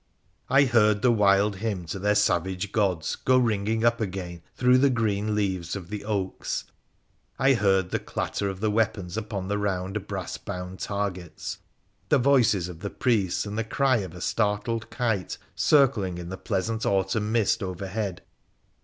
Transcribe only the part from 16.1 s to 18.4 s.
in the pleasant autumn mist overhead.